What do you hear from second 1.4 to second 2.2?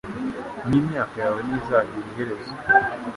ntizagira